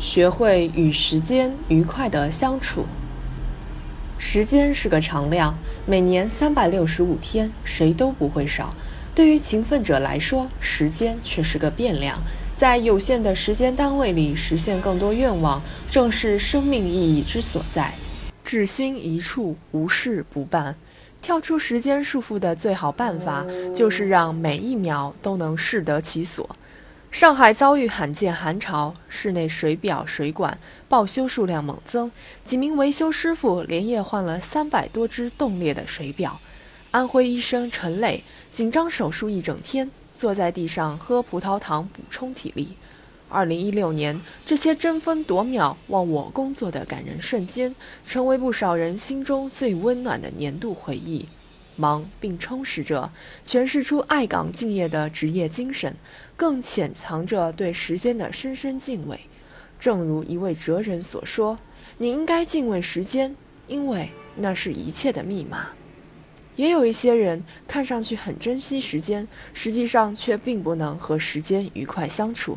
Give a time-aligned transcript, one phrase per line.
[0.00, 2.86] 学会与时间愉快的相处。
[4.18, 5.54] 时间是个常量，
[5.86, 8.74] 每年三百六十五天，谁都不会少。
[9.14, 12.18] 对于勤奋者来说，时间却是个变量。
[12.56, 15.60] 在有限的时间单位里实现更多愿望，
[15.90, 17.92] 正是生命意义之所在。
[18.42, 20.74] 置心一处，无事不办。
[21.22, 23.44] 跳出时间束缚的最好办法，
[23.74, 26.48] 就是让每一秒都能适得其所。
[27.10, 30.56] 上海遭遇罕见寒潮，室内水表、水管
[30.88, 32.10] 报修数量猛增，
[32.44, 36.40] 几名维修师傅连夜换了三百多只冻裂的水表。
[36.92, 42.68] 安徽医生陈磊紧张手术一整天，坐在地上喝葡萄糖补充体力。
[43.28, 47.74] 二零一六年，这些争分夺秒、忘我工作的感人瞬间，
[48.06, 51.26] 成为不少人心中最温暖的年度回忆。
[51.76, 53.10] 忙并充实着，
[53.46, 55.96] 诠释出爱岗敬业的职业精神，
[56.40, 59.20] 更潜藏着对时间的深深敬畏。
[59.78, 61.58] 正如一位哲人所说
[62.00, 63.36] ：“你应该敬畏时间，
[63.68, 65.72] 因为那是一切的密码。”
[66.56, 72.56] 也有一些人看上去很珍惜时间，实际上却并不能和时间愉快相处。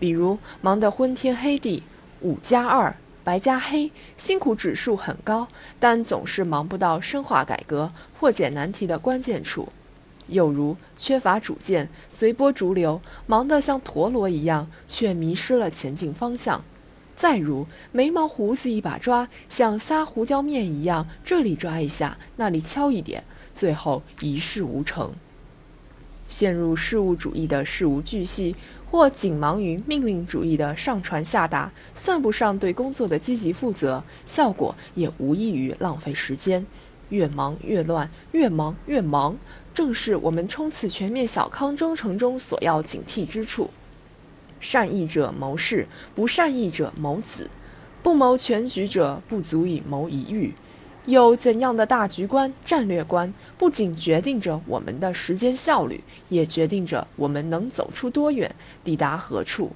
[0.00, 1.84] 比如忙得昏天黑地，
[2.22, 2.96] 五加二。
[3.22, 5.46] 白加黑，辛苦指数很高，
[5.78, 9.70] 但总是忙不到深化改革、破解难题的关键处；
[10.30, 16.62] 又如缺乏主见，随波逐流，忙得像陀螺一样，却迷失了前进方向；
[17.14, 25.12] 再如眉毛胡子一把抓，像撒胡椒面一样，这里抓一下，那里敲一点，最后一事无成。
[26.26, 28.56] 陷入事务主义的事无巨细。
[28.90, 36.66] 或仅忙于命令主义的上传下达，算不上对工作的积极负责，效果也无异于浪费时间。
[37.10, 39.38] 越忙越乱，越忙越忙，
[39.80, 43.70] 正是我们冲刺全面小康征程中所要警惕之处。
[44.60, 47.48] 善意者谋事，不善意者谋子。
[48.02, 50.52] 不谋全局者，不足以谋一域。
[51.06, 58.54] 有怎样的大局观、战略观，不仅决定着我们的时间效率，也决定着我们能走出多远，
[58.84, 59.70] 抵达何处。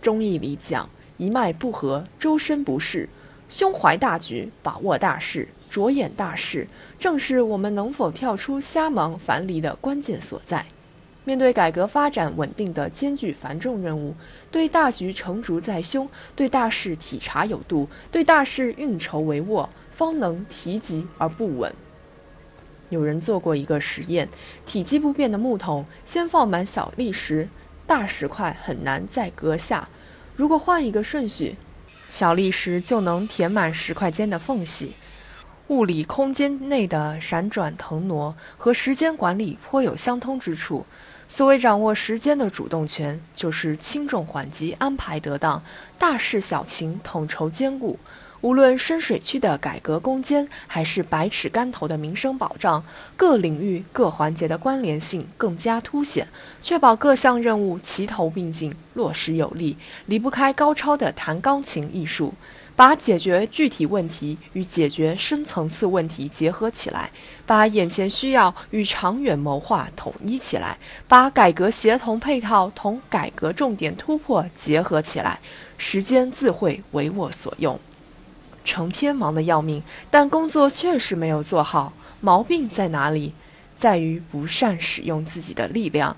[0.00, 0.88] 中医里讲
[1.18, 3.08] ：“一脉不合，周身不适。”
[3.52, 6.66] 胸怀大局，把握大势，着眼大势，
[6.98, 10.64] 正是我们能否跳出瞎忙樊篱的关键所在。
[11.24, 14.16] 面对改革发展稳定的艰巨繁重任务，
[14.50, 19.68] 对大局成竹在胸，对大事体察有度，对大事运筹帷幄。
[19.90, 21.70] 方能提及而不稳。
[22.88, 24.26] 有人做过一个实验：
[24.64, 27.50] 体积不变的木桶先放满小砾石，
[27.86, 29.90] 大石块很难再搁下。
[30.34, 31.56] 如果换一个顺序，
[32.12, 34.92] 小砾石就能填满石块间的缝隙。
[35.68, 40.84] 物理空间内的闪转腾挪和时间管理颇有相通之处。
[41.26, 45.62] 所谓掌握时间的主动权，就是轻重缓急安排得当，
[45.98, 47.98] 大事小情统筹兼顾。
[48.42, 52.84] 无论深水区的改革攻坚，还是百尺竿头的民生保障，
[53.16, 56.26] 各领域各环节的关联性更加凸显，
[56.60, 59.76] 确保各项任务齐头并进、落实有力，
[60.06, 62.34] 离不开高超的弹钢琴艺术，
[62.74, 67.12] 把解决具体问题与解决深层次问题结合起来，
[67.46, 70.76] 把眼前需要与长远谋划统一起来，
[71.06, 75.38] 把改革协同配套同改革重点突破结合起来，
[75.78, 77.78] 时间自会为我所用。
[78.64, 81.92] 成天忙得要命，但工作确实没有做好。
[82.20, 83.32] 毛病在哪里？
[83.74, 86.16] 在于不善使用自己的力量。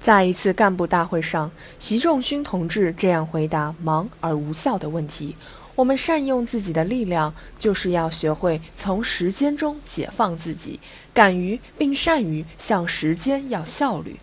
[0.00, 5.36] 在一次干部大会上，习仲勋同志这样回答忙而无效的问题：
[5.74, 10.78] 我们善用自己的力量，就是要学会从时间中解放自己，
[11.12, 14.16] 敢于并善于向时间要效率。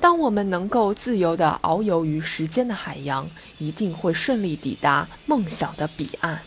[0.00, 3.28] 当我们能够自由地遨游于时间的海洋，
[3.58, 6.40] 一定会顺利抵达梦想的彼岸。